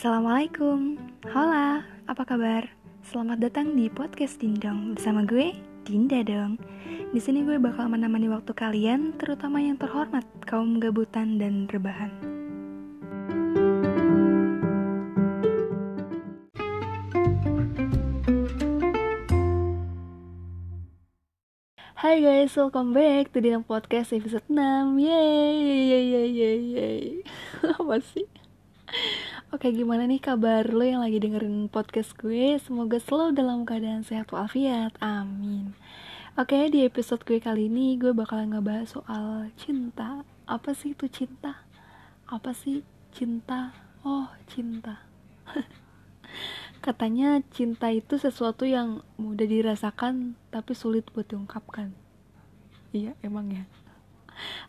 [0.00, 0.96] Assalamualaikum,
[1.28, 2.64] hola, apa kabar?
[3.04, 5.52] Selamat datang di podcast Dindong bersama gue,
[5.84, 6.56] Dinda dong.
[7.12, 12.08] Di sini gue bakal menemani waktu kalian, terutama yang terhormat kaum gabutan dan rebahan.
[22.00, 27.04] Hai guys, welcome back to Dindong Podcast episode 6 Yeay, yeay, yeay, yeay, yeay.
[27.76, 28.39] Apa sih?
[29.50, 32.54] Oke, gimana nih kabar lo yang lagi dengerin podcast gue?
[32.62, 34.94] Semoga selalu dalam keadaan sehat walafiat.
[35.02, 35.74] Amin.
[36.38, 40.22] Oke, di episode gue kali ini gue bakal ngebahas soal cinta.
[40.46, 41.66] Apa sih itu cinta?
[42.30, 43.74] Apa sih cinta?
[44.06, 45.02] Oh, cinta.
[46.86, 51.90] Katanya cinta itu sesuatu yang mudah dirasakan tapi sulit buat diungkapkan.
[52.94, 53.66] Iya, emang ya.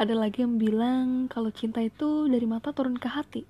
[0.00, 3.44] Ada lagi yang bilang kalau cinta itu dari mata turun ke hati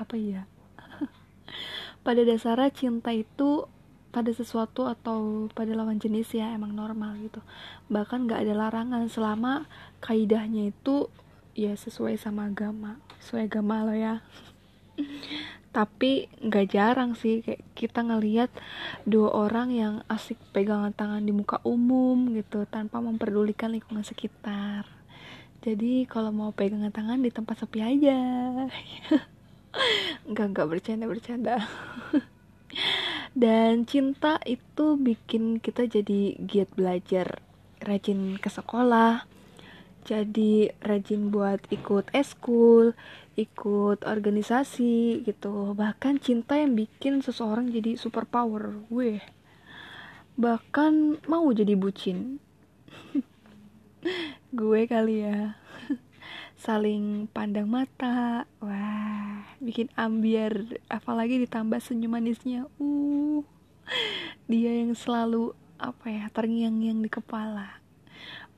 [0.00, 0.48] apa ya
[2.06, 3.68] pada dasarnya cinta itu
[4.10, 7.40] pada sesuatu atau pada lawan jenis ya emang normal gitu.
[7.86, 9.70] Bahkan nggak ada larangan selama
[10.02, 11.06] kaidahnya itu
[11.54, 14.18] ya sesuai sama agama sesuai agama lo ya.
[15.76, 18.50] Tapi nggak jarang sih kayak kita ngelihat
[19.06, 24.90] dua orang yang asik pegangan tangan di muka umum gitu tanpa memperdulikan lingkungan sekitar.
[25.62, 28.18] Jadi kalau mau pegangan tangan di tempat sepi aja
[30.26, 31.56] Enggak, enggak bercanda, bercanda.
[33.30, 37.38] Dan cinta itu bikin kita jadi giat belajar,
[37.78, 39.22] rajin ke sekolah,
[40.02, 42.98] jadi rajin buat ikut eskul,
[43.38, 45.78] ikut organisasi gitu.
[45.78, 48.82] Bahkan cinta yang bikin seseorang jadi super power.
[48.90, 49.22] Weh.
[50.34, 52.42] Bahkan mau jadi bucin.
[54.58, 55.54] Gue kali ya
[56.60, 58.79] saling pandang mata wah
[59.70, 62.66] bikin ambiar apalagi ditambah senyum manisnya.
[62.82, 63.46] Uh
[64.50, 67.78] dia yang selalu apa ya terngiang-ngiang di kepala.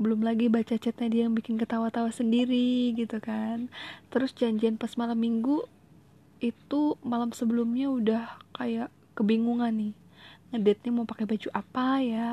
[0.00, 3.68] Belum lagi baca chatnya dia yang bikin ketawa-tawa sendiri gitu kan.
[4.08, 5.68] Terus janjian pas malam minggu
[6.42, 8.24] itu malam sebelumnya udah
[8.56, 9.94] kayak kebingungan nih.
[10.50, 12.30] Ngedate mau pakai baju apa ya?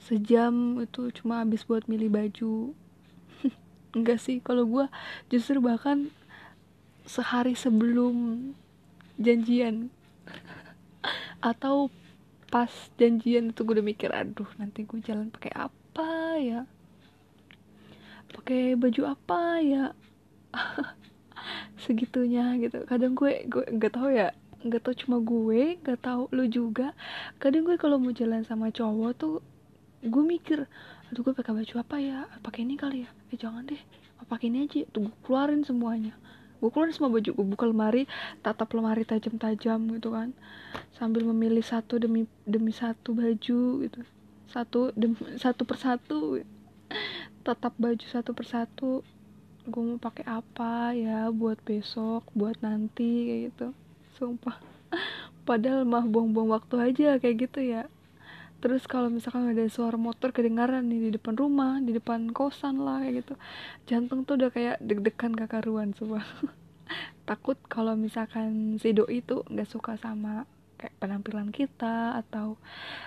[0.00, 2.72] Sejam itu cuma habis buat milih baju.
[3.96, 4.86] Enggak sih kalau gue
[5.28, 6.08] justru bahkan
[7.10, 8.14] sehari sebelum
[9.18, 9.90] janjian.
[11.42, 11.90] Atau
[12.46, 16.60] pas janjian itu gue udah mikir aduh nanti gue jalan pakai apa ya?
[18.30, 19.84] Pakai baju apa ya?
[21.82, 22.86] Segitunya gitu.
[22.86, 26.94] Kadang gue gue nggak tahu ya nggak tahu cuma gue nggak tahu lo juga.
[27.42, 29.42] Kadang gue kalau mau jalan sama cowok tuh
[30.06, 30.70] gue mikir
[31.10, 32.18] aduh gue pakai baju apa ya?
[32.38, 33.10] Pakai ini kali ya?
[33.34, 33.82] Eh jangan deh
[34.30, 36.14] pakai ini aja tuh keluarin semuanya
[36.60, 38.04] gue keluarin semua baju gue buka lemari
[38.44, 40.36] tatap lemari tajam-tajam gitu kan.
[40.94, 44.00] Sambil memilih satu demi demi satu baju gitu.
[44.46, 46.44] Satu demi satu persatu.
[47.40, 49.00] Tatap baju satu persatu.
[49.64, 53.68] Gue mau pakai apa ya buat besok buat nanti kayak gitu.
[54.20, 54.60] Sumpah.
[55.48, 57.88] Padahal mah buang-buang waktu aja kayak gitu ya
[58.60, 63.00] terus kalau misalkan ada suara motor kedengaran nih di depan rumah di depan kosan lah
[63.00, 63.34] kayak gitu.
[63.88, 66.20] Jantung tuh udah kayak deg-degan kakaruan coba
[67.28, 70.44] takut kalau misalkan si doi itu nggak suka sama
[70.80, 72.56] kayak penampilan kita atau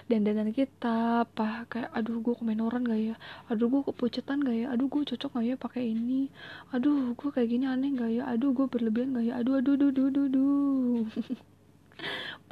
[0.06, 3.16] dandanan kita apa kayak aduh gue komenoran gak ya?
[3.50, 4.68] Aduh gue kepucetan gak ya?
[4.70, 6.30] Aduh gue cocok gak ya pakai ini?
[6.70, 8.30] Aduh gue kayak gini aneh gak ya?
[8.30, 9.34] Aduh gue berlebihan gak ya?
[9.42, 11.02] Aduh aduh aduh aduh aduh, aduh.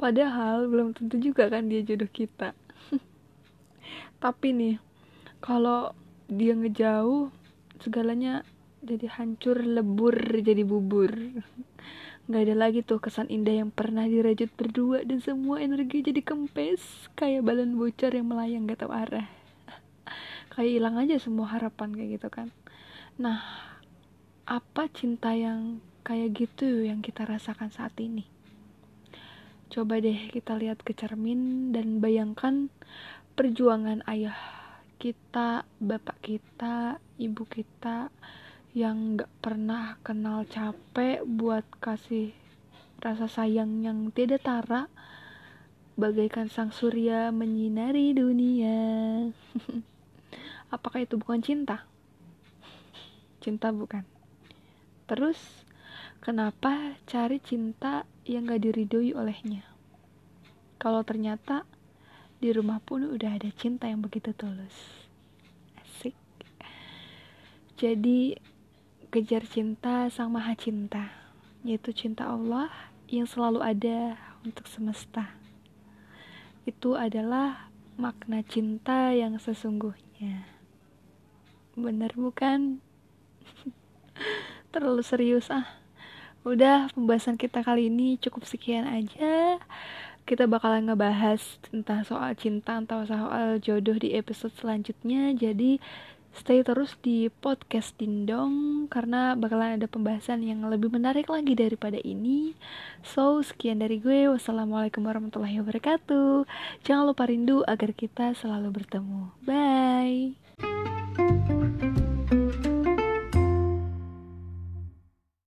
[0.02, 2.50] padahal belum tentu juga kan dia jodoh kita
[4.22, 4.78] tapi nih
[5.42, 5.90] kalau
[6.30, 7.34] dia ngejauh
[7.82, 8.46] segalanya
[8.78, 11.10] jadi hancur lebur jadi bubur.
[12.30, 17.10] Nggak ada lagi tuh kesan indah yang pernah dirajut berdua dan semua energi jadi kempes
[17.18, 19.26] kayak balon bocor yang melayang gak tahu arah.
[20.54, 22.48] Kayak hilang aja semua harapan kayak gitu kan.
[23.18, 23.42] Nah
[24.46, 28.28] apa cinta yang kayak gitu yang kita rasakan saat ini?
[29.72, 32.68] Coba deh kita lihat ke cermin dan bayangkan
[33.32, 34.36] perjuangan ayah
[35.00, 38.12] kita, bapak kita, ibu kita
[38.76, 42.36] yang gak pernah kenal capek buat kasih
[43.00, 44.86] rasa sayang yang tidak tara
[45.96, 49.28] bagaikan sang surya menyinari dunia.
[50.74, 51.88] Apakah itu bukan cinta?
[53.42, 54.06] cinta bukan.
[55.10, 55.66] Terus
[56.22, 59.66] kenapa cari cinta yang gak diridoi olehnya?
[60.78, 61.66] Kalau ternyata
[62.42, 65.06] di rumah pun udah ada cinta yang begitu tulus
[65.78, 66.18] asik
[67.78, 68.34] jadi
[69.14, 71.22] kejar cinta sang maha cinta
[71.62, 72.66] yaitu cinta Allah
[73.06, 75.36] yang selalu ada untuk semesta.
[76.66, 80.48] Itu adalah makna cinta yang sesungguhnya.
[81.78, 82.82] Bener bukan?
[84.72, 85.66] Terlalu serius ah.
[86.42, 89.62] Udah, pembahasan kita kali ini cukup sekian aja.
[90.32, 95.36] Kita bakalan ngebahas tentang soal cinta atau soal jodoh di episode selanjutnya.
[95.36, 95.76] Jadi,
[96.32, 102.56] stay terus di podcast Dindong karena bakalan ada pembahasan yang lebih menarik lagi daripada ini.
[103.04, 104.32] So, sekian dari gue.
[104.32, 106.48] Wassalamualaikum warahmatullahi wabarakatuh.
[106.80, 109.36] Jangan lupa rindu agar kita selalu bertemu.
[109.44, 110.32] Bye.